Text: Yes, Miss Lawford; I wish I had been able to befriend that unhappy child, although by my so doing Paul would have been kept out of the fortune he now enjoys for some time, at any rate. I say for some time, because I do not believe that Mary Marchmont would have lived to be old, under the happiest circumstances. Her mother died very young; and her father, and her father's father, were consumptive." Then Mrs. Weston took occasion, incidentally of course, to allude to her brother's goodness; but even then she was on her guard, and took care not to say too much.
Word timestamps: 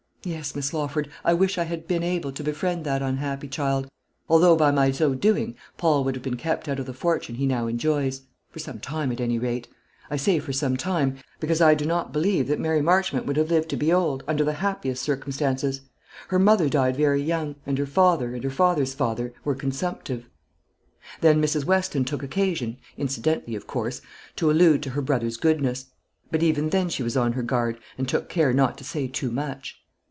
Yes, 0.23 0.53
Miss 0.53 0.71
Lawford; 0.71 1.09
I 1.25 1.33
wish 1.33 1.57
I 1.57 1.63
had 1.63 1.87
been 1.87 2.03
able 2.03 2.31
to 2.33 2.43
befriend 2.43 2.85
that 2.85 3.01
unhappy 3.01 3.47
child, 3.47 3.89
although 4.29 4.55
by 4.55 4.69
my 4.69 4.91
so 4.91 5.15
doing 5.15 5.55
Paul 5.77 6.03
would 6.03 6.13
have 6.13 6.23
been 6.23 6.37
kept 6.37 6.69
out 6.69 6.77
of 6.77 6.85
the 6.85 6.93
fortune 6.93 7.33
he 7.37 7.47
now 7.47 7.65
enjoys 7.65 8.21
for 8.51 8.59
some 8.59 8.79
time, 8.79 9.11
at 9.11 9.19
any 9.19 9.39
rate. 9.39 9.67
I 10.11 10.17
say 10.17 10.37
for 10.37 10.53
some 10.53 10.77
time, 10.77 11.17
because 11.39 11.59
I 11.59 11.73
do 11.73 11.87
not 11.87 12.13
believe 12.13 12.47
that 12.49 12.59
Mary 12.59 12.83
Marchmont 12.83 13.25
would 13.25 13.35
have 13.35 13.49
lived 13.49 13.67
to 13.69 13.75
be 13.75 13.91
old, 13.91 14.23
under 14.27 14.43
the 14.43 14.53
happiest 14.53 15.01
circumstances. 15.01 15.81
Her 16.27 16.37
mother 16.37 16.69
died 16.69 16.95
very 16.97 17.23
young; 17.23 17.55
and 17.65 17.79
her 17.79 17.87
father, 17.87 18.35
and 18.35 18.43
her 18.43 18.51
father's 18.51 18.93
father, 18.93 19.33
were 19.43 19.55
consumptive." 19.55 20.29
Then 21.21 21.41
Mrs. 21.41 21.65
Weston 21.65 22.05
took 22.05 22.21
occasion, 22.21 22.77
incidentally 22.95 23.55
of 23.55 23.65
course, 23.65 24.01
to 24.35 24.51
allude 24.51 24.83
to 24.83 24.91
her 24.91 25.01
brother's 25.01 25.37
goodness; 25.37 25.87
but 26.29 26.43
even 26.43 26.69
then 26.69 26.89
she 26.89 27.01
was 27.01 27.17
on 27.17 27.33
her 27.33 27.41
guard, 27.41 27.79
and 27.97 28.07
took 28.07 28.29
care 28.29 28.53
not 28.53 28.77
to 28.77 28.83
say 28.83 29.07
too 29.07 29.31
much. 29.31 29.79